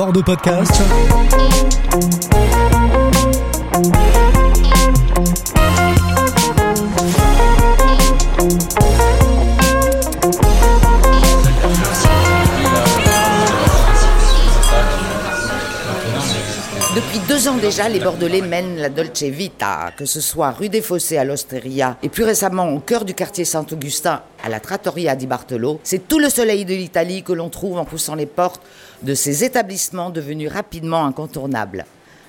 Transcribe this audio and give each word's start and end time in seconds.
Bordeaux 0.00 0.22
Podcast. 0.22 0.80
Deux 17.40 17.48
ans 17.48 17.56
déjà, 17.56 17.88
les 17.88 18.00
Bordelais 18.00 18.42
mènent 18.42 18.76
la 18.76 18.90
Dolce 18.90 19.22
Vita, 19.22 19.92
que 19.96 20.04
ce 20.04 20.20
soit 20.20 20.50
rue 20.50 20.68
des 20.68 20.82
Fossés 20.82 21.16
à 21.16 21.24
l'Osteria 21.24 21.96
et 22.02 22.10
plus 22.10 22.24
récemment 22.24 22.68
au 22.68 22.80
cœur 22.80 23.06
du 23.06 23.14
quartier 23.14 23.46
Saint-Augustin 23.46 24.20
à 24.44 24.50
la 24.50 24.60
Trattoria 24.60 25.16
di 25.16 25.26
Bartolo. 25.26 25.80
C'est 25.82 26.06
tout 26.06 26.18
le 26.18 26.28
soleil 26.28 26.66
de 26.66 26.74
l'Italie 26.74 27.22
que 27.22 27.32
l'on 27.32 27.48
trouve 27.48 27.78
en 27.78 27.86
poussant 27.86 28.14
les 28.14 28.26
portes 28.26 28.60
de 29.02 29.14
ces 29.14 29.42
établissements 29.42 30.10
devenus 30.10 30.52
rapidement 30.52 31.06
incontournables. 31.06 31.86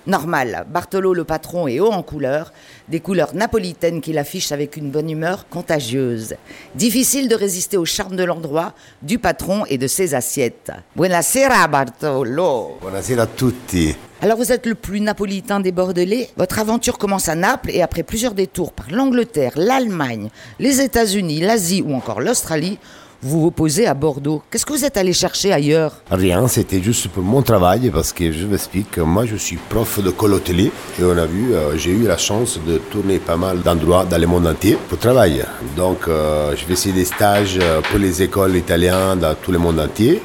Normal, 0.07 0.65
Bartolo 0.69 1.13
le 1.13 1.23
patron 1.23 1.67
est 1.67 1.79
haut 1.79 1.91
en 1.91 2.01
couleur, 2.01 2.51
des 2.89 2.99
couleurs 2.99 3.35
napolitaines 3.35 4.01
qu'il 4.01 4.17
affiche 4.17 4.51
avec 4.51 4.75
une 4.75 4.89
bonne 4.89 5.09
humeur 5.09 5.47
contagieuse. 5.47 6.35
Difficile 6.73 7.27
de 7.27 7.35
résister 7.35 7.77
au 7.77 7.85
charme 7.85 8.15
de 8.15 8.23
l'endroit, 8.23 8.73
du 9.03 9.19
patron 9.19 9.63
et 9.67 9.77
de 9.77 9.87
ses 9.87 10.15
assiettes. 10.15 10.71
Buonasera 10.95 11.67
Bartolo. 11.67 12.77
Buonasera 12.81 13.23
a 13.23 13.27
tutti. 13.27 13.95
Alors 14.23 14.37
vous 14.37 14.51
êtes 14.51 14.65
le 14.65 14.75
plus 14.75 15.01
napolitain 15.01 15.59
des 15.59 15.71
Bordelais. 15.71 16.29
Votre 16.37 16.59
aventure 16.59 16.97
commence 16.97 17.27
à 17.27 17.35
Naples 17.35 17.71
et 17.71 17.81
après 17.81 18.03
plusieurs 18.03 18.33
détours 18.33 18.71
par 18.71 18.91
l'Angleterre, 18.91 19.53
l'Allemagne, 19.55 20.29
les 20.59 20.81
États-Unis, 20.81 21.41
l'Asie 21.41 21.83
ou 21.85 21.93
encore 21.93 22.21
l'Australie, 22.21 22.77
vous 23.23 23.41
vous 23.41 23.51
posez 23.51 23.85
à 23.85 23.93
Bordeaux. 23.93 24.41
Qu'est-ce 24.49 24.65
que 24.65 24.73
vous 24.73 24.83
êtes 24.83 24.97
allé 24.97 25.13
chercher 25.13 25.53
ailleurs? 25.53 25.93
Rien, 26.09 26.47
c'était 26.47 26.81
juste 26.81 27.07
pour 27.09 27.23
mon 27.23 27.41
travail 27.41 27.91
parce 27.93 28.11
que 28.13 28.31
je 28.31 28.45
vous 28.45 28.53
explique, 28.53 28.97
moi 28.97 29.25
je 29.25 29.35
suis 29.35 29.57
prof 29.57 30.03
de 30.03 30.09
coloterie 30.09 30.71
et 30.99 31.03
on 31.03 31.17
a 31.17 31.25
vu, 31.25 31.53
euh, 31.53 31.77
j'ai 31.77 31.91
eu 31.91 32.03
la 32.03 32.17
chance 32.17 32.59
de 32.65 32.77
tourner 32.77 33.19
pas 33.19 33.37
mal 33.37 33.61
d'endroits 33.61 34.05
dans 34.05 34.19
le 34.19 34.27
monde 34.27 34.47
entier 34.47 34.77
pour 34.89 34.97
travailler. 34.97 35.43
Donc 35.77 36.07
euh, 36.07 36.55
je 36.55 36.65
vais 36.65 36.73
essayer 36.73 36.95
des 36.95 37.05
stages 37.05 37.59
euh, 37.61 37.81
pour 37.81 37.99
les 37.99 38.23
écoles 38.23 38.55
italiennes 38.55 39.19
dans 39.19 39.35
tout 39.35 39.51
le 39.51 39.59
monde 39.59 39.79
entier, 39.79 40.21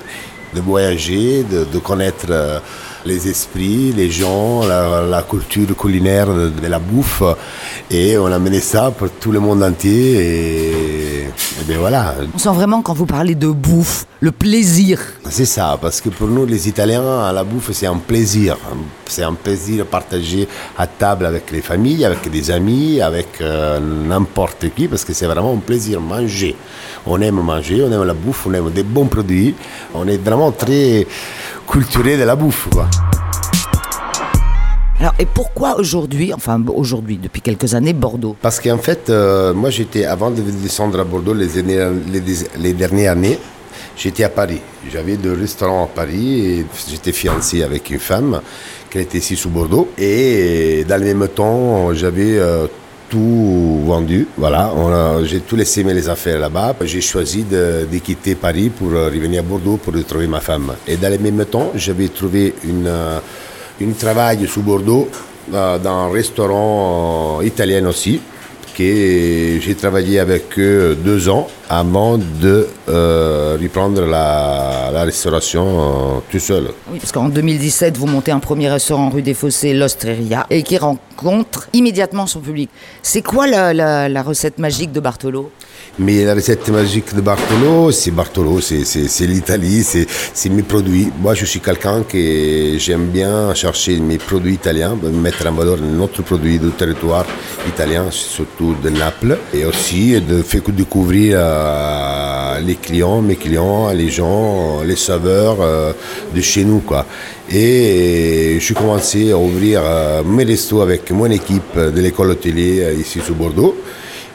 de 0.55 0.61
voyager, 0.61 1.45
de, 1.45 1.79
connaître 1.79 2.63
les 3.05 3.29
esprits, 3.29 3.93
les 3.93 4.11
gens, 4.11 4.67
la, 4.67 5.23
culture 5.29 5.77
culinaire 5.77 6.29
de, 6.29 6.67
la 6.67 6.79
bouffe 6.79 7.23
et 7.91 8.17
on 8.17 8.27
a 8.27 8.39
mené 8.39 8.61
ça 8.61 8.91
pour 8.91 9.11
tout 9.11 9.33
le 9.33 9.41
monde 9.41 9.63
entier 9.63 10.73
bien 11.67 11.79
voilà. 11.79 12.15
On 12.35 12.39
sent 12.39 12.51
vraiment 12.51 12.83
quand 12.83 12.95
vous 12.95 13.07
parlez 13.07 13.35
de 13.35 13.49
bouffe, 13.49 14.07
le 14.21 14.33
plaisir. 14.33 15.01
C'est 15.29 15.45
ça, 15.45 15.79
parce 15.81 16.01
que 16.01 16.09
pour 16.09 16.29
nous 16.29 16.47
les 16.47 16.69
Italiens, 16.69 17.33
la 17.33 17.45
bouffe 17.45 17.71
c'est 17.73 17.87
un 17.87 17.99
plaisir. 17.99 18.57
C'est 19.07 19.23
un 19.23 19.35
plaisir 19.35 19.87
partagé 19.87 20.49
à 20.77 20.87
table 20.87 21.27
avec 21.27 21.51
les 21.51 21.63
familles, 21.63 22.05
avec 22.05 22.31
des 22.31 22.51
amis, 22.51 23.01
avec 23.01 23.41
euh, 23.41 23.79
n'importe 23.81 24.67
qui, 24.75 24.89
parce 24.89 25.05
que 25.05 25.13
c'est 25.13 25.27
vraiment 25.27 25.53
un 25.55 25.59
plaisir 25.59 26.01
manger. 26.01 26.57
On 27.07 27.21
aime 27.21 27.41
manger, 27.41 27.85
on 27.85 27.93
aime 27.93 28.05
la 28.05 28.15
bouffe, 28.15 28.47
on 28.47 28.55
aime 28.55 28.71
des 28.71 28.83
bons 28.83 29.07
produits. 29.07 29.55
On 29.95 30.07
est 30.09 30.19
vraiment 30.19 30.53
très 30.53 31.07
culturé 31.69 32.17
de 32.17 32.25
la 32.25 32.37
bouffe. 32.37 32.69
Quoi. 32.73 32.89
Alors, 34.99 35.13
et 35.19 35.27
pourquoi 35.27 35.79
aujourd'hui, 35.79 36.33
enfin 36.33 36.63
aujourd'hui, 36.75 37.19
depuis 37.23 37.43
quelques 37.43 37.75
années, 37.75 37.93
Bordeaux 37.93 38.35
Parce 38.41 38.61
qu'en 38.61 38.79
fait, 38.79 39.11
euh, 39.11 39.53
moi 39.53 39.69
j'étais, 39.69 40.07
avant 40.07 40.31
de 40.31 40.41
descendre 40.41 40.99
à 41.01 41.05
Bordeaux 41.05 41.35
les, 41.35 42.73
dernières 42.73 43.13
années, 43.13 43.39
j'étais 43.95 44.25
à 44.25 44.31
Paris. 44.31 44.61
J'avais 44.91 45.17
deux 45.17 45.35
restaurants 45.35 45.85
à 45.85 45.89
Paris 45.89 46.47
et 46.47 46.67
j'étais 46.89 47.13
fiancé 47.13 47.63
avec 47.63 47.91
une 47.91 47.99
femme 47.99 48.41
qui 48.91 48.99
était 48.99 49.19
ici 49.19 49.37
sous 49.37 49.51
Bordeaux. 49.51 49.91
Et 49.99 50.87
dans 50.89 50.99
le 50.99 51.13
même 51.15 51.29
temps, 51.29 51.93
j'avais 51.93 52.39
euh, 52.39 52.67
tout 53.11 53.83
vendu. 53.85 54.27
Voilà, 54.39 54.73
j'ai 55.25 55.41
tout 55.41 55.57
laissé 55.57 55.85
mes 55.85 56.09
affaires 56.09 56.39
là-bas. 56.39 56.75
J'ai 56.85 57.03
choisi 57.03 57.45
de, 57.45 57.87
de, 57.93 57.99
quitter 57.99 58.35
Paris 58.35 58.71
pour 58.71 58.89
revenir 58.93 59.41
à 59.41 59.43
Bordeaux 59.43 59.77
pour 59.77 59.93
retrouver 59.93 60.27
ma 60.27 60.41
femme. 60.41 60.73
Et 60.89 60.97
dans 60.97 61.13
le 61.13 61.19
même 61.19 61.45
temps, 61.45 61.73
j'avais 61.75 62.09
trouvé 62.09 62.55
une, 62.65 62.91
une 63.81 63.95
travail 63.95 64.47
sous 64.47 64.63
Bordeaux 64.63 65.09
euh, 65.53 65.79
dans 65.79 66.09
un 66.09 66.13
restaurant 66.13 67.41
euh, 67.41 67.45
italien 67.45 67.87
aussi 67.87 68.21
que 68.77 69.59
j'ai 69.61 69.75
travaillé 69.75 70.19
avec 70.19 70.59
eux 70.59 70.97
deux 71.03 71.29
ans 71.29 71.49
avant 71.69 72.19
de 72.19 72.69
euh, 72.89 73.57
reprendre 73.61 74.03
la, 74.07 74.91
la 74.93 75.03
restauration 75.05 75.65
euh, 75.67 76.21
tout 76.31 76.39
seul. 76.39 76.69
Oui, 76.93 76.99
parce 77.01 77.11
qu'en 77.11 77.29
2017, 77.29 77.97
vous 77.97 78.07
montez 78.07 78.31
un 78.31 78.39
premier 78.39 78.69
restaurant 78.71 79.09
rue 79.11 79.23
des 79.23 79.35
Fossés, 79.35 79.75
l'Osteria, 79.75 80.47
et 80.51 80.63
qui 80.63 80.79
rencontre 80.79 81.69
immédiatement 81.73 82.27
son 82.27 82.41
public. 82.41 82.71
C'est 83.03 83.23
quoi 83.23 83.47
la, 83.47 83.73
la, 83.75 84.09
la, 84.09 84.23
recette 84.23 84.59
magique 84.59 84.93
de 84.93 85.01
Bartolo? 85.01 85.51
Mais 85.99 86.25
la 86.25 86.35
recette 86.35 86.69
magique 86.69 87.15
de 87.15 87.21
Bartolo, 87.21 87.91
c'est 87.91 88.11
Bartolo, 88.11 88.61
c'est 88.61 89.27
l'Italie, 89.27 89.83
c'est 89.83 90.49
mes 90.51 90.63
produits. 90.63 91.11
Moi, 91.21 91.35
je 91.35 91.47
suis 91.47 91.61
quelqu'un 91.61 92.03
qui 92.03 92.79
j'aime 92.79 93.07
bien 93.07 93.55
chercher 93.55 93.99
mes 93.99 94.19
produits 94.19 94.55
italiens, 94.55 94.97
mettre 95.13 95.47
en 95.47 95.53
valeur 95.53 95.79
notre 95.81 96.23
produit 96.23 96.59
du 96.59 96.71
territoire 96.71 97.25
italien, 97.67 98.07
surtout 98.11 98.66
de 98.75 98.91
Naples, 98.91 99.39
et 99.55 99.65
aussi 99.65 100.21
de 100.21 100.43
faire 100.43 100.63
découvrir 100.69 101.37
euh, 101.39 102.61
les 102.61 102.77
clients, 102.77 103.21
mes 103.21 103.37
clients, 103.37 103.91
les 103.91 104.09
gens, 104.09 104.83
les 104.85 104.97
saveurs 104.97 105.59
euh, 105.61 105.93
de 106.35 106.41
chez 106.41 106.65
nous. 106.65 106.81
Quoi. 106.81 107.05
Et 107.51 108.59
j'ai 108.61 108.75
commencé 108.75 109.33
à 109.33 109.39
ouvrir 109.39 109.83
euh, 109.85 110.23
mes 110.25 110.45
restos 110.45 110.81
avec 110.81 111.11
mon 111.11 111.31
équipe 111.31 111.79
de 111.79 112.01
l'école 112.01 112.31
hôtelier 112.31 112.95
ici 112.99 113.21
sur 113.25 113.35
Bordeaux. 113.35 113.77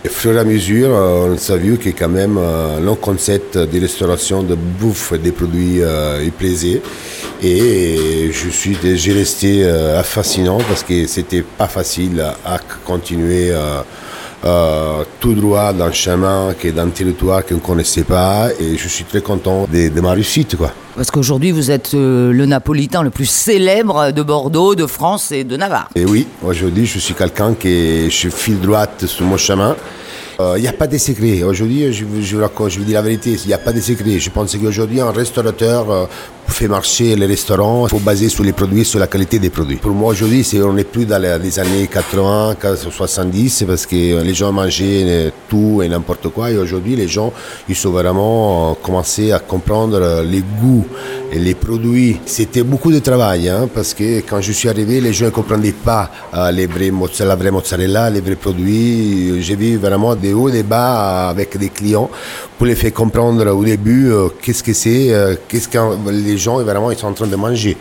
Et 0.03 0.07
au 0.07 0.11
fur 0.11 0.33
et 0.33 0.39
à 0.39 0.43
mesure, 0.43 0.89
on 0.89 1.37
s'est 1.37 1.57
vu 1.57 1.77
que 1.77 1.89
quand 1.89 2.09
même 2.09 2.39
le 2.83 2.95
concept 2.95 3.55
de 3.55 3.79
restauration 3.79 4.41
de 4.41 4.55
bouffe 4.55 5.13
des 5.13 5.31
produits 5.31 5.79
il 6.23 6.31
plaisait. 6.31 6.81
Et 7.43 8.31
je 8.31 8.49
suis 8.49 8.75
j'ai 8.95 9.13
resté 9.13 9.63
fascinant 10.03 10.57
parce 10.67 10.81
que 10.81 11.05
c'était 11.05 11.43
pas 11.43 11.67
facile 11.67 12.19
à 12.43 12.57
continuer 12.83 13.51
euh, 14.43 15.03
tout 15.19 15.33
droit 15.33 15.73
dans 15.73 15.87
le 15.87 15.91
chemin, 15.91 16.53
qui 16.59 16.67
est 16.67 16.71
dans 16.71 16.83
un 16.83 16.89
territoire 16.89 17.45
qu'on 17.45 17.55
ne 17.55 17.59
connaissait 17.59 18.03
pas. 18.03 18.49
Et 18.59 18.77
je 18.77 18.87
suis 18.87 19.03
très 19.03 19.21
content 19.21 19.67
de, 19.71 19.89
de 19.89 20.01
ma 20.01 20.11
réussite. 20.11 20.55
Quoi. 20.55 20.71
Parce 20.95 21.11
qu'aujourd'hui, 21.11 21.51
vous 21.51 21.71
êtes 21.71 21.93
euh, 21.93 22.31
le 22.31 22.45
Napolitain 22.45 23.03
le 23.03 23.09
plus 23.09 23.29
célèbre 23.29 24.11
de 24.11 24.21
Bordeaux, 24.23 24.75
de 24.75 24.85
France 24.85 25.31
et 25.31 25.43
de 25.43 25.55
Navarre. 25.57 25.89
Et 25.95 26.05
oui, 26.05 26.27
aujourd'hui, 26.43 26.85
je 26.85 26.99
suis 26.99 27.13
quelqu'un 27.13 27.53
qui 27.53 28.09
je 28.09 28.29
file 28.29 28.59
droite 28.59 29.05
sur 29.05 29.25
mon 29.25 29.37
chemin. 29.37 29.75
Il 30.41 30.57
euh, 30.57 30.59
n'y 30.59 30.67
a 30.67 30.73
pas 30.73 30.87
de 30.87 30.97
secret. 30.97 31.43
Aujourd'hui, 31.43 31.93
je, 31.93 32.05
je, 32.21 32.35
vous 32.79 32.83
dis 32.83 32.93
la 32.93 33.01
vérité, 33.01 33.37
il 33.43 33.47
n'y 33.47 33.53
a 33.53 33.57
pas 33.57 33.71
de 33.71 33.79
secret. 33.79 34.17
Je 34.19 34.29
pense 34.29 34.55
qu'aujourd'hui, 34.55 34.99
un 34.99 35.11
restaurateur 35.11 35.91
euh, 35.91 36.05
fait 36.47 36.67
marcher 36.67 37.15
les 37.15 37.25
restaurants, 37.25 37.85
il 37.85 37.89
faut 37.89 37.99
baser 37.99 38.27
sur 38.27 38.43
les 38.43 38.51
produits, 38.51 38.83
sur 38.83 38.99
la 38.99 39.07
qualité 39.07 39.39
des 39.39 39.49
produits. 39.49 39.77
Pour 39.77 39.91
moi, 39.91 40.11
aujourd'hui, 40.11 40.45
on 40.63 40.73
n'est 40.73 40.83
plus 40.83 41.05
dans 41.05 41.21
les 41.21 41.59
années 41.59 41.87
80, 41.87 42.57
70, 42.89 43.65
parce 43.67 43.85
que 43.85 44.21
les 44.21 44.33
gens 44.33 44.51
mangeaient 44.51 45.31
tout 45.47 45.81
et 45.83 45.87
n'importe 45.87 46.29
quoi. 46.29 46.51
Et 46.51 46.57
aujourd'hui, 46.57 46.95
les 46.95 47.07
gens, 47.07 47.31
ils 47.69 47.75
sont 47.75 47.91
vraiment 47.91 48.75
commencé 48.81 49.31
à 49.31 49.39
comprendre 49.39 50.23
les 50.23 50.41
goûts 50.41 50.85
les 51.33 51.55
produits. 51.55 52.19
C'était 52.25 52.63
beaucoup 52.63 52.91
de 52.91 52.99
travail, 52.99 53.49
hein, 53.49 53.69
parce 53.73 53.93
que 53.93 54.19
quand 54.21 54.41
je 54.41 54.51
suis 54.51 54.69
arrivé, 54.69 54.99
les 54.99 55.13
gens 55.13 55.25
ne 55.25 55.29
comprenaient 55.31 55.71
pas 55.71 56.09
euh, 56.33 56.51
les 56.51 56.67
vrais 56.67 56.91
la 57.25 57.35
vraie 57.35 57.51
mozzarella, 57.51 58.09
les 58.09 58.21
vrais 58.21 58.35
produits. 58.35 59.41
J'ai 59.41 59.55
vu 59.55 59.77
vraiment 59.77 60.15
des 60.15 60.33
hauts, 60.33 60.49
des 60.49 60.63
bas 60.63 61.29
avec 61.29 61.57
des 61.57 61.69
clients 61.69 62.09
pour 62.57 62.67
les 62.67 62.75
faire 62.75 62.93
comprendre 62.93 63.47
au 63.51 63.63
début 63.63 64.11
euh, 64.11 64.29
qu'est-ce 64.41 64.63
que 64.63 64.73
c'est, 64.73 65.13
euh, 65.13 65.35
qu'est-ce 65.47 65.67
que 65.67 65.77
les 66.11 66.37
gens 66.37 66.61
vraiment 66.63 66.91
ils 66.91 66.97
sont 66.97 67.07
en 67.07 67.13
train 67.13 67.27
de 67.27 67.35
manger. 67.35 67.77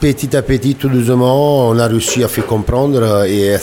Petit 0.00 0.36
à 0.36 0.42
petit, 0.42 0.74
tout 0.74 0.88
doucement, 0.88 1.68
on 1.68 1.78
a 1.78 1.86
réussi 1.86 2.24
à 2.24 2.28
faire 2.28 2.46
comprendre 2.46 3.24
et 3.24 3.56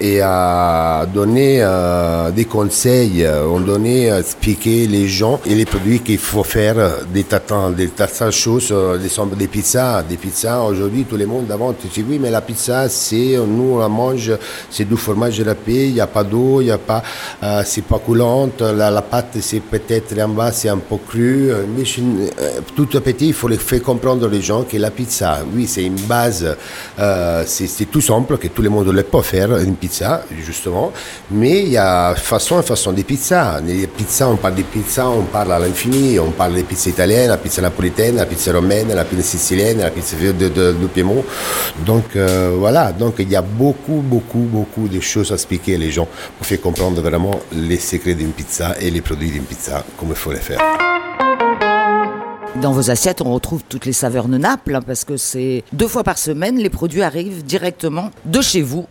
et 0.00 0.20
à 0.20 1.06
donner 1.12 1.58
euh, 1.60 2.30
des 2.30 2.44
conseils, 2.44 3.26
on 3.26 3.60
donnait 3.60 4.10
à 4.10 4.20
expliquer 4.20 4.86
les 4.86 5.08
gens 5.08 5.40
et 5.46 5.54
les 5.54 5.64
produits 5.64 6.00
qu'il 6.00 6.18
faut 6.18 6.44
faire, 6.44 6.76
des 7.12 7.24
tas, 7.24 7.40
de 7.40 8.30
choses, 8.30 8.74
des, 9.00 9.36
des 9.36 9.46
pizzas, 9.48 10.02
des 10.02 10.16
pizzas. 10.16 10.62
Aujourd'hui, 10.62 11.04
tout 11.04 11.16
le 11.16 11.26
monde 11.26 11.50
avant 11.50 11.72
tu 11.72 11.88
dis 11.88 12.04
oui, 12.08 12.18
mais 12.20 12.30
la 12.30 12.40
pizza, 12.40 12.88
c'est 12.88 13.36
nous 13.46 13.74
on 13.74 13.78
la 13.78 13.88
mange, 13.88 14.32
c'est 14.70 14.88
du 14.88 14.96
fromage 14.96 15.40
râpé, 15.40 15.88
il 15.88 15.94
n'y 15.94 16.00
a 16.00 16.06
pas 16.06 16.24
d'eau, 16.24 16.60
il 16.60 16.66
y 16.66 16.70
a 16.70 16.78
pas, 16.78 17.02
euh, 17.42 17.62
c'est 17.64 17.84
pas 17.84 17.98
coulante, 17.98 18.60
la, 18.60 19.02
pâte 19.02 19.38
c'est 19.40 19.60
peut-être 19.60 20.18
en 20.20 20.28
bas 20.28 20.52
c'est 20.52 20.68
un 20.68 20.78
peu 20.78 20.96
cru, 20.96 21.50
mais 21.76 21.84
euh, 22.40 22.60
tout 22.74 22.86
petit 22.86 23.28
il 23.28 23.34
faut 23.34 23.48
les 23.48 23.56
faire 23.56 23.82
comprendre 23.82 24.28
les 24.28 24.40
gens 24.40 24.62
que 24.62 24.76
la 24.76 24.90
pizza, 24.90 25.44
oui, 25.54 25.66
c'est 25.66 25.84
une 25.84 26.00
base, 26.00 26.56
euh, 26.98 27.42
c'est 27.46 27.90
tout 27.90 28.00
simple 28.00 28.38
que 28.38 28.48
tout 28.48 28.62
le 28.62 28.70
monde 28.70 28.88
le 28.88 29.02
peut 29.02 29.22
faire. 29.22 29.56
Une 29.58 29.76
pizzas, 29.84 30.22
justement, 30.44 30.92
mais 31.30 31.62
il 31.62 31.68
y 31.68 31.76
a 31.76 32.14
façon 32.14 32.60
et 32.60 32.62
façon 32.62 32.92
des 32.92 33.04
pizzas. 33.04 33.60
Les 33.60 33.86
pizzas, 33.86 34.28
on 34.28 34.36
parle 34.36 34.54
des 34.54 34.62
pizzas, 34.62 35.08
on 35.08 35.24
parle 35.24 35.52
à 35.52 35.58
l'infini, 35.58 36.18
on 36.18 36.30
parle 36.30 36.54
des 36.54 36.62
pizzas 36.62 36.90
italiennes, 36.90 37.28
la 37.28 37.36
pizza 37.36 37.60
napolitaine, 37.60 38.16
la 38.16 38.26
pizza 38.26 38.52
romaine, 38.52 38.88
la 38.94 39.04
pizza 39.04 39.22
sicilienne, 39.22 39.78
la 39.78 39.90
pizza 39.90 40.16
de, 40.16 40.48
de, 40.48 40.86
Piémont. 40.94 41.24
Donc 41.84 42.16
euh, 42.16 42.54
voilà, 42.58 42.92
donc 42.92 43.14
il 43.18 43.30
y 43.30 43.36
a 43.36 43.42
beaucoup, 43.42 44.02
beaucoup, 44.02 44.46
beaucoup 44.56 44.88
de 44.88 45.00
choses 45.00 45.32
à 45.32 45.34
expliquer 45.34 45.76
les 45.76 45.90
gens 45.90 46.08
pour 46.36 46.46
faire 46.46 46.60
comprendre 46.60 47.00
vraiment 47.00 47.40
les 47.52 47.78
secrets 47.78 48.14
d'une 48.14 48.32
pizza 48.32 48.74
et 48.80 48.90
les 48.90 49.00
produits 49.00 49.30
d'une 49.30 49.44
pizza, 49.44 49.84
comme 49.98 50.10
il 50.10 50.14
faut 50.14 50.32
les 50.32 50.38
faire. 50.38 50.60
Dans 52.62 52.70
vos 52.70 52.88
assiettes, 52.88 53.20
on 53.20 53.34
retrouve 53.34 53.62
toutes 53.68 53.84
les 53.84 53.92
saveurs 53.92 54.28
de 54.28 54.38
Naples, 54.38 54.76
hein, 54.76 54.80
parce 54.86 55.04
que 55.04 55.16
c'est 55.16 55.64
deux 55.72 55.88
fois 55.88 56.04
par 56.04 56.18
semaine, 56.18 56.56
les 56.56 56.70
produits 56.70 57.02
arrivent 57.02 57.44
directement 57.44 58.10
de 58.24 58.40
chez 58.40 58.62
vous. 58.62 58.86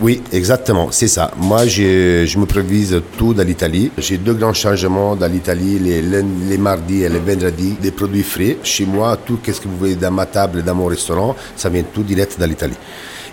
Oui, 0.00 0.22
exactement, 0.32 0.88
c'est 0.90 1.06
ça. 1.06 1.30
Moi, 1.36 1.66
je 1.66 2.38
me 2.38 2.46
prévise 2.46 3.00
tout 3.18 3.34
dans 3.34 3.44
l'Italie. 3.46 3.90
J'ai 3.98 4.16
deux 4.16 4.32
grands 4.34 4.54
changements 4.54 5.14
dans 5.14 5.30
l'Italie, 5.30 5.78
les, 5.78 6.02
les, 6.02 6.58
mardis 6.58 7.02
et 7.02 7.08
les 7.08 7.18
vendredis, 7.18 7.76
des 7.80 7.90
produits 7.90 8.22
frais. 8.22 8.56
Chez 8.62 8.86
moi, 8.86 9.16
tout 9.16 9.38
ce 9.46 9.60
que 9.60 9.68
vous 9.68 9.76
voyez 9.76 9.94
dans 9.94 10.10
ma 10.10 10.26
table, 10.26 10.62
dans 10.62 10.74
mon 10.74 10.86
restaurant, 10.86 11.36
ça 11.54 11.68
vient 11.68 11.84
tout 11.92 12.02
direct 12.02 12.40
de 12.40 12.44
l'Italie. 12.46 12.76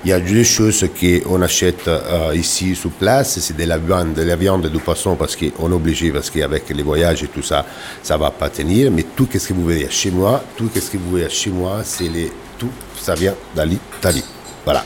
Il 0.06 0.12
y 0.12 0.14
a 0.14 0.20
deux 0.20 0.44
choses 0.44 0.86
qu'on 0.98 1.42
achète 1.42 1.88
euh, 1.88 2.34
ici 2.34 2.74
sur 2.74 2.90
place, 2.92 3.40
c'est 3.40 3.58
de 3.58 3.64
la 3.66 3.78
viande, 3.78 4.14
de 4.14 4.22
la 4.22 4.38
viande 4.38 4.66
et 4.66 4.70
du 4.70 4.80
poisson 4.80 5.16
parce 5.16 5.36
qu'on 5.36 5.72
est 5.72 5.74
obligé, 5.74 6.12
parce 6.12 6.30
qu'avec 6.30 6.70
les 6.70 6.84
voyages 6.84 7.24
et 7.24 7.28
tout 7.28 7.44
ça, 7.44 7.66
ça 8.02 8.16
va 8.16 8.32
pas 8.32 8.50
tenir. 8.50 8.92
Mais 8.92 9.06
tout 9.16 9.28
ce 9.34 9.46
que 9.48 9.54
vous 9.54 9.64
voyez 9.64 9.88
chez 9.90 10.12
moi, 10.12 10.44
tout 10.56 10.70
ce 10.74 10.90
que 10.90 10.98
vous 10.98 11.10
voyez 11.10 11.30
chez 11.30 11.50
moi, 11.50 11.82
c'est 11.84 12.08
les, 12.08 12.32
tout, 12.58 12.70
ça 13.02 13.16
vient 13.16 13.34
d'Italie. 13.56 14.24
Voilà. 14.64 14.84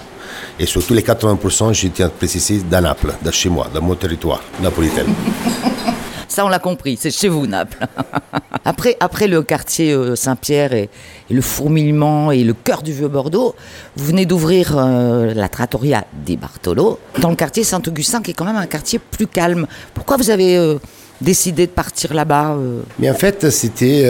Et 0.59 0.65
surtout 0.65 0.93
les 0.93 1.01
80%, 1.01 1.73
je 1.73 1.87
tiens 1.87 2.07
à 2.07 2.09
préciser, 2.09 2.59
de 2.59 2.75
Naples, 2.77 3.13
de 3.23 3.31
chez 3.31 3.49
moi, 3.49 3.67
de 3.73 3.79
mon 3.79 3.95
territoire 3.95 4.41
napolitain. 4.61 5.05
Ça, 6.27 6.43
on 6.45 6.49
l'a 6.49 6.57
compris, 6.57 6.97
c'est 6.99 7.11
chez 7.11 7.27
vous, 7.27 7.45
Naples. 7.45 7.77
après, 8.65 8.97
après 8.99 9.27
le 9.27 9.43
quartier 9.43 9.93
euh, 9.93 10.15
Saint-Pierre 10.15 10.73
et, 10.73 10.89
le 11.29 11.41
fourmillement 11.41 12.31
et 12.31 12.43
le 12.43 12.53
cœur 12.53 12.81
du 12.81 12.91
Vieux-Bordeaux, 12.91 13.53
vous 13.95 14.05
venez 14.05 14.25
d'ouvrir 14.25 14.75
euh, 14.75 15.33
la 15.35 15.47
trattoria 15.47 16.05
di 16.25 16.37
Bartolo 16.37 16.99
dans 17.19 17.29
le 17.29 17.35
quartier 17.35 17.63
Saint-Augustin, 17.63 18.21
qui 18.23 18.31
est 18.31 18.33
quand 18.33 18.45
même 18.45 18.55
un 18.55 18.65
quartier 18.65 18.97
plus 18.97 19.27
calme. 19.27 19.67
Pourquoi 19.93 20.17
vous 20.17 20.31
avez 20.31 20.57
euh, 20.57 20.79
décidé 21.23 21.67
de 21.67 21.71
partir 21.71 22.13
là-bas 22.13 22.57
Mais 22.99 23.09
en 23.09 23.13
fait, 23.13 23.49
c'était 23.49 24.03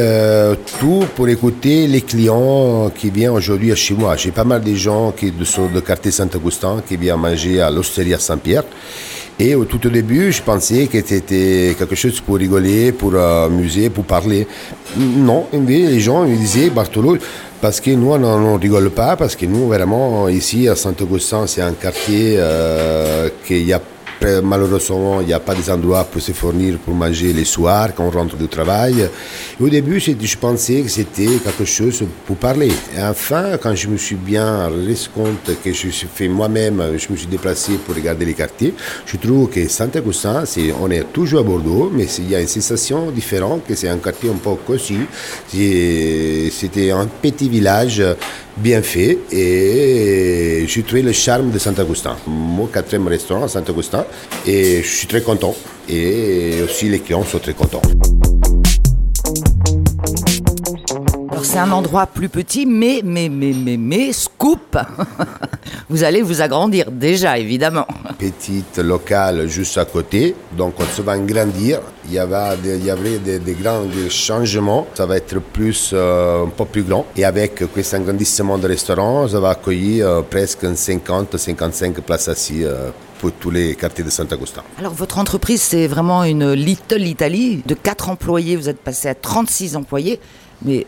tout 0.80 1.06
pour 1.15 1.30
écouter 1.30 1.88
les 1.88 2.01
clients 2.01 2.92
qui 2.95 3.10
viennent 3.10 3.30
aujourd'hui 3.31 3.75
chez 3.75 3.94
moi. 3.94 4.15
J'ai 4.15 4.31
pas 4.31 4.44
mal 4.44 4.63
de 4.63 4.74
gens 4.74 5.12
qui 5.12 5.31
sont 5.44 5.68
de 5.68 5.80
quartier 5.80 6.12
Saint-Augustin 6.12 6.81
qui 6.88 6.98
viennent 6.98 7.18
manger 7.18 7.62
à 7.62 7.69
l'Osteria 7.69 8.18
Saint-Pierre. 8.18 8.63
Et 9.39 9.56
au 9.56 9.65
tout 9.65 9.89
début, 9.89 10.31
je 10.31 10.42
pensais 10.44 10.86
que 10.88 11.00
c'était 11.04 11.75
quelque 11.77 11.95
chose 11.95 12.21
pour 12.21 12.38
rigoler, 12.38 12.92
pour 12.92 13.15
amuser, 13.15 13.89
pour 13.89 14.04
parler. 14.04 14.48
Non, 14.98 15.48
les 15.54 16.00
gens 16.00 16.25
me 16.25 16.36
disaient, 16.36 16.69
Bartolo, 16.69 17.18
parce 17.60 17.80
que 17.80 17.92
nous, 17.92 18.12
on 18.12 18.19
ne 18.19 18.60
rigole 18.60 18.92
pas, 18.92 19.15
parce 19.15 19.36
que 19.36 19.45
nous, 19.48 19.68
vraiment, 19.68 20.27
ici, 20.30 20.68
à 20.68 20.75
Saint-Augustin, 20.75 21.48
c'est 21.48 21.62
un 21.62 21.74
quartier 21.74 22.36
euh, 22.38 23.30
qu'il 23.48 23.65
y 23.65 23.74
a 23.74 23.81
malheureusement, 24.44 25.22
il 25.22 25.28
n'y 25.28 25.34
a 25.34 25.40
pas 25.40 25.56
des 25.56 25.70
endroits 25.70 26.04
pour 26.06 26.22
se 26.22 26.31
fournir 26.31 26.78
pour 26.78 26.94
manger 26.94 27.34
les 27.34 27.46
soirs 27.46 27.94
quand 27.96 28.06
on 28.06 28.10
rentre 28.10 28.36
du 28.36 28.48
travail. 28.48 29.10
au 29.60 29.70
début, 29.70 30.00
je 30.00 30.38
pensais 30.38 30.81
que 30.81 30.90
c'était 30.90 31.38
quelque 31.44 31.66
chose 31.66 32.04
pour 32.25 32.38
parler. 32.38 32.72
Et 32.98 33.02
enfin, 33.02 33.58
quand 33.62 33.75
je 33.75 33.88
me 33.88 33.98
suis 33.98 34.16
bien 34.16 34.68
rendu 34.68 34.96
compte 35.14 35.52
que 35.64 35.72
je 35.74 35.90
suis 35.90 36.08
fait 36.14 36.28
moi-même, 36.28 36.81
je 36.98 37.12
me 37.12 37.18
suis 37.18 37.28
déplacé 37.28 37.74
pour 37.86 37.96
regarder 37.96 38.25
les 38.25 38.34
quartiers, 38.34 38.74
je 39.06 39.18
trouve 39.18 39.50
que 39.50 39.68
Saint-Augustin, 39.68 40.44
on 40.81 40.90
est 40.92 41.12
toujours 41.12 41.42
à 41.42 41.44
Bordeaux, 41.44 41.92
mais 41.94 42.06
il 42.20 42.30
y 42.30 42.36
a 42.36 42.42
une 42.42 42.48
sensation 42.48 43.12
différente, 43.12 43.66
que 43.68 43.75
c'est 43.75 43.90
un 43.90 43.98
quartier 43.98 44.30
un 44.30 44.34
peu 44.34 44.56
cossu. 44.66 45.08
C'était 45.52 46.92
un 46.92 47.08
petit 47.22 47.50
village 47.50 48.04
bien 48.57 48.81
fait 48.81 49.17
et 49.31 50.65
j'ai 50.67 50.83
trouvé 50.83 51.01
le 51.01 51.11
charme 51.11 51.51
de 51.51 51.59
Saint-Augustin. 51.59 52.15
Mon 52.27 52.67
quatrième 52.67 53.07
restaurant 53.07 53.44
à 53.44 53.47
Saint-Augustin 53.47 54.05
et 54.45 54.81
je 54.83 54.88
suis 54.88 55.07
très 55.07 55.21
content 55.21 55.55
et 55.89 56.61
aussi 56.63 56.89
les 56.89 57.00
clients 57.00 57.23
sont 57.23 57.39
très 57.39 57.53
contents. 57.53 57.81
c'est 61.44 61.59
un 61.59 61.71
endroit 61.71 62.07
plus 62.07 62.29
petit, 62.29 62.65
mais, 62.65 63.01
mais, 63.03 63.29
mais, 63.29 63.53
mais, 63.53 63.77
mais, 63.77 64.13
scoop 64.13 64.77
Vous 65.89 66.03
allez 66.03 66.21
vous 66.21 66.41
agrandir 66.41 66.89
déjà, 66.91 67.38
évidemment. 67.38 67.85
Petite 68.24 68.78
locale 68.78 69.50
juste 69.50 69.78
à 69.78 69.84
côté, 69.84 70.34
donc 70.58 70.75
on 70.80 70.86
se 70.86 71.02
va 71.02 71.18
grandir. 71.18 71.81
Il 72.06 72.14
y, 72.14 72.20
avait, 72.20 72.56
des, 73.20 73.54
grands 73.62 73.84
changements, 74.10 74.88
ça 74.94 75.06
va 75.06 75.18
être 75.18 75.42
plus, 75.42 75.92
euh, 75.92 76.46
un 76.46 76.48
peu 76.48 76.64
plus 76.64 76.84
grand. 76.84 77.06
Et 77.18 77.25
avec 77.25 77.62
cet 77.81 77.96
agrandissement 77.96 78.58
de 78.58 78.66
restaurant, 78.70 79.28
ça 79.28 79.42
va 79.42 79.50
accueillir 79.50 80.08
euh, 80.08 80.22
presque 80.22 80.64
50-55 80.64 82.00
places 82.00 82.30
assises 82.30 82.66
euh, 82.66 82.92
pour 83.20 83.34
tous 83.34 83.52
les 83.52 83.75
quartiers 83.75 84.06
de 84.06 84.10
Saint-Augustin. 84.10 84.64
Alors 84.80 84.94
votre 84.94 85.18
entreprise, 85.18 85.62
c'est 85.62 85.88
vraiment 85.88 86.24
une 86.24 86.54
Little 86.54 87.06
Italy. 87.06 87.62
De 87.66 87.74
4 87.74 88.08
employés, 88.08 88.56
vous 88.56 88.70
êtes 88.70 88.80
passé 88.80 89.10
à 89.10 89.16
36 89.16 89.75
employés. 89.75 90.22
Mais 90.64 90.88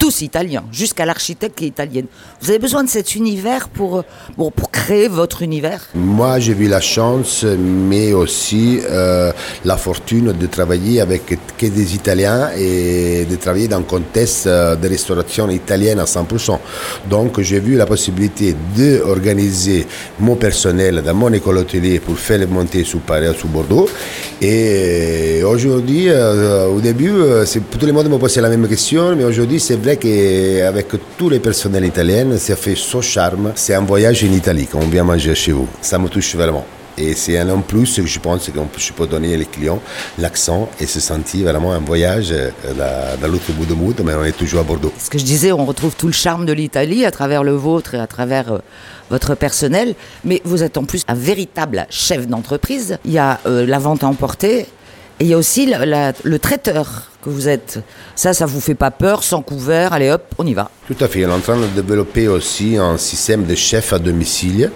tous 0.00 0.22
italiens, 0.22 0.64
jusqu'à 0.72 1.04
l'architecte 1.04 1.60
italienne. 1.60 2.06
Vous 2.40 2.48
avez 2.48 2.58
besoin 2.58 2.82
de 2.82 2.88
cet 2.88 3.14
univers 3.14 3.68
pour, 3.68 3.98
euh, 3.98 4.02
bon, 4.38 4.50
pour 4.50 4.70
créer 4.70 5.08
votre 5.08 5.42
univers? 5.42 5.82
Moi, 5.94 6.38
j'ai 6.38 6.52
eu 6.52 6.68
la 6.68 6.80
chance, 6.80 7.44
mais 7.44 8.14
aussi 8.14 8.80
euh, 8.82 9.30
la 9.66 9.76
fortune 9.76 10.32
de 10.32 10.46
travailler 10.46 11.02
avec 11.02 11.38
des 11.60 11.94
Italiens 11.94 12.48
et 12.56 13.26
de 13.26 13.36
travailler 13.36 13.68
dans 13.68 13.76
un 13.76 13.82
contexte 13.82 14.46
euh, 14.46 14.74
de 14.74 14.88
restauration 14.88 15.50
italienne 15.50 15.98
à 15.98 16.04
100%. 16.04 16.58
Donc, 17.10 17.38
j'ai 17.42 17.60
vu 17.60 17.76
la 17.76 17.84
possibilité 17.84 18.56
d'organiser 18.74 19.86
mon 20.18 20.36
personnel 20.36 21.02
dans 21.04 21.14
mon 21.14 21.30
école 21.34 21.58
hôtelier 21.58 22.00
pour 22.00 22.18
faire 22.18 22.38
les 22.38 22.46
montées 22.46 22.84
sous 22.84 23.00
Paris, 23.00 23.26
sous 23.38 23.48
Bordeaux. 23.48 23.86
Et 24.40 25.42
aujourd'hui, 25.44 26.08
au 26.10 26.80
début, 26.80 27.12
tout 27.78 27.86
le 27.86 27.92
monde 27.92 28.08
me 28.08 28.16
posait 28.16 28.40
la 28.40 28.48
même 28.48 28.66
question, 28.66 29.14
mais 29.14 29.24
aujourd'hui, 29.24 29.60
c'est 29.60 29.76
vrai 29.76 29.89
qu'avec 29.96 30.86
tous 31.16 31.28
les 31.28 31.40
personnels 31.40 31.84
italiens, 31.84 32.36
ça 32.38 32.56
fait 32.56 32.74
son 32.74 33.02
charme. 33.02 33.52
C'est 33.54 33.74
un 33.74 33.82
voyage 33.82 34.24
en 34.24 34.32
Italie 34.32 34.66
qu'on 34.66 34.80
vient 34.80 35.04
manger 35.04 35.34
chez 35.34 35.52
vous. 35.52 35.68
Ça 35.80 35.98
me 35.98 36.08
touche 36.08 36.34
vraiment. 36.34 36.64
Et 36.98 37.14
c'est 37.14 37.38
un 37.38 37.48
en 37.48 37.60
plus 37.60 37.96
que 37.96 38.04
je 38.04 38.18
pense 38.18 38.50
qu'on 38.50 38.68
je 38.76 38.92
peux 38.92 39.06
donner 39.06 39.36
aux 39.36 39.44
clients 39.44 39.80
l'accent 40.18 40.68
et 40.78 40.86
se 40.86 41.00
sentir 41.00 41.50
vraiment 41.50 41.72
un 41.72 41.78
voyage 41.78 42.30
euh, 42.30 42.50
dans 43.20 43.28
l'autre 43.28 43.52
bout 43.52 43.64
du 43.64 43.74
monde, 43.74 44.00
mais 44.04 44.12
on 44.14 44.24
est 44.24 44.36
toujours 44.36 44.60
à 44.60 44.64
Bordeaux. 44.64 44.92
Ce 44.98 45.08
que 45.08 45.18
je 45.18 45.24
disais, 45.24 45.50
on 45.52 45.64
retrouve 45.64 45.94
tout 45.96 46.08
le 46.08 46.12
charme 46.12 46.44
de 46.44 46.52
l'Italie 46.52 47.06
à 47.06 47.10
travers 47.10 47.42
le 47.42 47.52
vôtre 47.52 47.94
et 47.94 47.98
à 47.98 48.06
travers 48.06 48.52
euh, 48.52 48.58
votre 49.08 49.34
personnel, 49.34 49.94
mais 50.24 50.42
vous 50.44 50.62
êtes 50.62 50.76
en 50.76 50.84
plus 50.84 51.04
un 51.08 51.14
véritable 51.14 51.86
chef 51.88 52.26
d'entreprise. 52.26 52.98
Il 53.04 53.12
y 53.12 53.18
a 53.18 53.40
euh, 53.46 53.64
la 53.64 53.78
vente 53.78 54.04
à 54.04 54.06
emporter 54.06 54.66
il 55.20 55.26
y 55.26 55.34
a 55.34 55.38
aussi 55.38 55.66
le 55.66 56.38
traiteur 56.38 57.10
que 57.22 57.28
vous 57.28 57.48
êtes. 57.48 57.80
Ça, 58.16 58.32
ça 58.32 58.46
vous 58.46 58.60
fait 58.60 58.74
pas 58.74 58.90
peur, 58.90 59.22
sans 59.22 59.42
couvert, 59.42 59.92
allez 59.92 60.10
hop, 60.10 60.22
on 60.38 60.46
y 60.46 60.54
va. 60.54 60.70
Tout 60.86 60.96
à 61.00 61.08
fait. 61.08 61.24
On 61.26 61.28
est 61.28 61.32
en 61.32 61.40
train 61.40 61.58
de 61.58 61.66
développer 61.66 62.28
aussi 62.28 62.76
un 62.78 62.96
système 62.96 63.44
de 63.44 63.54
chef 63.54 63.92
à 63.92 63.98
domicile, 63.98 64.70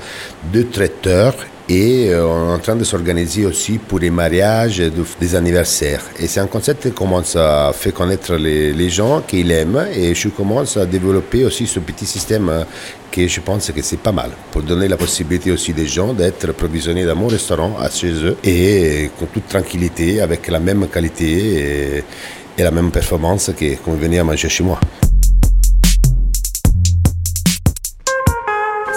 de 0.53 0.63
traiteurs 0.63 1.35
et 1.67 2.11
euh, 2.11 2.27
on 2.27 2.51
est 2.51 2.55
en 2.57 2.59
train 2.59 2.77
de 2.77 2.85
s'organiser 2.85 3.47
aussi 3.47 3.79
pour 3.79 3.99
les 3.99 4.11
mariages, 4.11 4.83
des 5.19 5.35
anniversaires. 5.35 6.03
Et 6.19 6.27
c'est 6.27 6.41
un 6.41 6.47
concept 6.47 6.83
qui 6.83 6.93
commence 6.93 7.37
à 7.37 7.73
faire 7.73 7.95
connaître 7.95 8.35
les, 8.35 8.75
les 8.75 8.91
gens 8.91 9.23
qu'ils 9.23 9.51
aiment 9.51 9.87
et 9.95 10.15
je 10.15 10.29
commence 10.29 10.77
à 10.77 10.85
développer 10.85 11.45
aussi 11.47 11.67
ce 11.67 11.81
petit 11.81 12.05
système 12.05 12.51
euh, 12.51 12.65
que 13.14 13.28
je 13.28 13.40
pense 13.40 13.71
que 13.71 13.80
c'est 13.80 14.00
pas 14.00 14.11
mal. 14.11 14.30
Pour 14.50 14.62
donner 14.62 14.88
la 14.88 14.97
possibilité 14.97 15.52
aussi 15.52 15.73
des 15.73 15.87
gens 15.87 16.12
d'être 16.12 16.52
provisionnés 16.52 17.04
dans 17.04 17.14
mon 17.14 17.28
restaurant 17.28 17.76
à 17.78 17.88
chez 17.88 18.12
eux 18.12 18.37
et 18.42 19.11
con 19.16 19.26
toute 19.33 19.47
tranquillité 19.47 20.21
avec 20.21 20.49
la 20.49 20.59
même 20.59 20.88
qualité 20.88 21.28
et, 21.28 22.04
et 22.59 22.62
la 22.62 22.73
même 22.73 22.90
performance 22.90 23.52
que 23.56 23.76
quand 23.76 23.92
vous 23.92 23.99
venez 23.99 24.18
à 24.18 24.25
manger 24.25 24.49
chez 24.49 24.64
moi. 24.64 24.80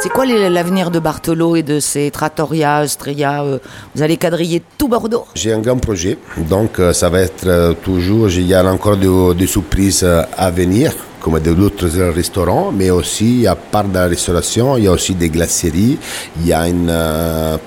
C'est 0.01 0.09
quoi 0.09 0.25
l'avenir 0.25 0.89
de 0.89 0.99
Bartolo 0.99 1.55
et 1.55 1.63
de 1.63 1.79
ses 1.79 2.09
trattoria, 2.11 2.81
Ostria 2.81 3.43
euh, 3.43 3.59
Vous 3.93 4.01
allez 4.01 4.17
quadriller 4.17 4.61
tout 4.77 4.87
Bordeaux? 4.87 5.25
J'ai 5.35 5.51
un 5.53 5.59
grand 5.59 5.77
projet, 5.77 6.17
donc 6.37 6.79
euh, 6.79 6.93
ça 6.93 7.09
va 7.09 7.21
être 7.21 7.47
euh, 7.47 7.73
toujours, 7.73 8.29
il 8.29 8.47
y 8.47 8.53
a 8.53 8.63
encore 8.65 8.97
des, 8.97 9.47
surprises 9.47 10.07
à 10.37 10.49
venir 10.51 10.93
comme 11.21 11.39
d'autres 11.39 11.87
restaurants, 12.11 12.71
mais 12.71 12.89
aussi, 12.89 13.47
à 13.47 13.55
part 13.55 13.85
de 13.85 13.93
la 13.95 14.07
restauration, 14.07 14.77
il 14.77 14.85
y 14.85 14.87
a 14.87 14.91
aussi 14.91 15.15
des 15.15 15.29
glaceries, 15.29 15.97
il 16.39 16.47
y 16.47 16.53
a 16.53 16.67
une, 16.67 16.89
euh, 16.89 17.57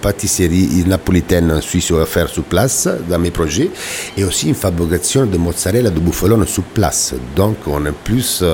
pâtisserie 0.00 0.84
napolitaine 0.86 1.60
suisse 1.60 1.92
à 1.92 2.06
faire 2.06 2.28
sur 2.28 2.44
place 2.44 2.88
dans 3.08 3.18
mes 3.18 3.30
projets, 3.30 3.70
et 4.16 4.24
aussi 4.24 4.48
une 4.48 4.54
fabrication 4.54 5.26
de 5.26 5.36
mozzarella 5.36 5.90
de 5.90 6.00
bouffalone 6.00 6.46
sur 6.46 6.64
place. 6.64 7.14
Donc, 7.36 7.56
on 7.66 7.84
est 7.86 7.92
plus, 7.92 8.44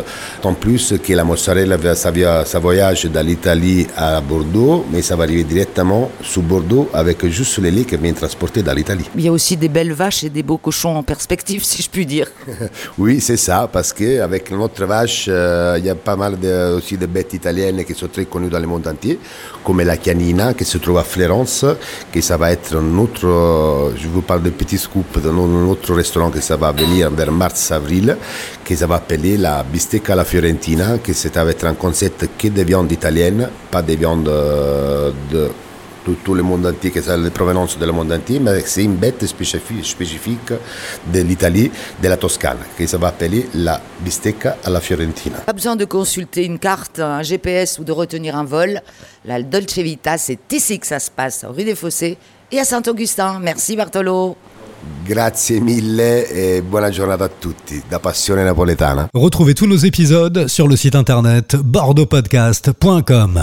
en 0.42 0.54
plus 0.54 0.94
que 1.02 1.12
la 1.12 1.24
mozzarella, 1.24 1.76
ça, 1.94 2.12
ça 2.44 2.58
voyage 2.58 3.04
de 3.04 3.20
l'Italie 3.20 3.86
à 3.96 4.20
Bordeaux, 4.20 4.84
mais 4.92 5.02
ça 5.02 5.16
va 5.16 5.24
arriver 5.24 5.44
directement 5.78 6.10
sur 6.22 6.42
Bordeaux 6.42 6.88
avec 6.92 7.26
juste 7.26 7.58
les 7.58 7.70
lait 7.70 7.84
qui 7.84 7.96
vient 7.96 8.12
transporté 8.12 8.62
dans 8.62 8.72
l'Italie. 8.72 9.08
Il 9.16 9.22
y 9.22 9.28
a 9.28 9.32
aussi 9.32 9.56
des 9.56 9.68
belles 9.68 9.92
vaches 9.92 10.24
et 10.24 10.30
des 10.30 10.42
beaux 10.42 10.58
cochons 10.58 10.96
en 10.96 11.02
perspective, 11.02 11.62
si 11.64 11.82
je 11.82 11.88
puis 11.88 12.06
dire. 12.06 12.28
oui, 12.98 13.20
c'est 13.20 13.36
ça, 13.36 13.68
parce 13.72 13.92
qu'avec 13.92 14.50
notre 14.50 14.84
vache, 14.84 15.26
euh, 15.28 15.76
il 15.78 15.86
y 15.86 15.90
a 15.90 15.94
pas 15.94 16.16
mal 16.16 16.38
de, 16.38 16.76
aussi 16.76 16.96
de 16.96 17.06
bêtes 17.06 17.34
italiennes 17.34 17.84
qui 17.84 17.94
sont 17.94 18.08
très 18.08 18.24
connues 18.24 18.48
dans 18.50 18.58
le 18.58 18.66
monde 18.66 18.86
entier, 18.86 19.18
comme 19.64 19.80
la 19.82 19.96
canina 19.96 20.54
qui 20.54 20.64
se 20.64 20.78
trouve 20.78 20.98
à 20.98 21.04
Florence, 21.04 21.64
que 22.12 22.20
ça 22.20 22.36
va 22.36 22.50
être 22.52 22.76
un 22.76 22.98
autre, 22.98 23.92
je 23.96 24.08
vous 24.08 24.22
parle 24.22 24.42
de 24.42 24.50
petits 24.50 24.78
scoop, 24.78 25.18
d'un 25.22 25.36
autre 25.36 25.94
restaurant 25.94 26.30
que 26.30 26.40
ça 26.40 26.56
va 26.56 26.72
venir 26.72 27.10
vers 27.10 27.32
mars-avril, 27.32 28.16
que 28.64 28.74
ça 28.74 28.86
va 28.86 28.96
appeler 28.96 29.36
la 29.36 29.62
bistecca 29.62 30.12
alla 30.12 30.24
fiorentina, 30.24 30.98
ça 31.12 31.44
va 31.44 31.50
être 31.50 31.66
un 31.66 31.74
concept 31.74 32.28
que 32.38 32.48
de 32.48 32.62
viande 32.62 32.90
italienne, 32.92 33.48
pas 33.70 33.82
de 33.82 33.94
viande 33.94 34.28
euh, 34.28 35.10
de 36.10 36.14
tout, 36.24 36.34
le 36.34 36.42
monde 36.42 36.66
entier, 36.66 36.90
que 36.90 37.00
c'est 37.00 37.16
la 37.16 37.30
provenance 37.30 37.78
du 37.78 37.86
monde 37.86 38.12
entier, 38.12 38.38
mais 38.40 38.60
c'est 38.64 38.84
une 38.84 38.96
bête 38.96 39.24
spécifique 39.26 40.52
de 41.12 41.20
l'Italie, 41.20 41.70
de 42.02 42.08
la 42.08 42.16
Toscane, 42.16 42.58
qui 42.76 42.86
se 42.86 42.96
va 42.96 43.08
appeler 43.08 43.48
la 43.54 43.80
bistecca 44.00 44.56
alla 44.64 44.80
fiorentina. 44.80 45.38
Pas 45.38 45.52
besoin 45.52 45.76
de 45.76 45.84
consulter 45.84 46.44
une 46.44 46.58
carte, 46.58 46.98
un 47.00 47.22
GPS 47.22 47.78
ou 47.78 47.84
de 47.84 47.92
retenir 47.92 48.36
un 48.36 48.44
vol. 48.44 48.80
La 49.24 49.42
Dolce 49.42 49.78
Vita, 49.78 50.18
c'est 50.18 50.52
ici 50.52 50.78
que 50.78 50.86
ça 50.86 50.98
se 50.98 51.10
passe, 51.10 51.44
rue 51.48 51.64
des 51.64 51.74
Fossés 51.74 52.16
et 52.50 52.58
à 52.58 52.64
Saint-Augustin. 52.64 53.38
Merci 53.40 53.76
Bartolo. 53.76 54.36
Grazie 55.06 55.60
mille 55.60 56.00
et 56.00 56.60
bonne 56.60 56.92
journée 56.92 57.14
à 57.14 57.28
tutti 57.28 57.82
da 57.90 57.98
Passione 57.98 58.44
Napoletana. 58.44 59.08
Retrouvez 59.12 59.54
tous 59.54 59.66
nos 59.66 59.76
épisodes 59.76 60.46
sur 60.46 60.68
le 60.68 60.76
site 60.76 60.94
internet 60.94 61.56
bordeauxpodcast.com. 61.56 63.42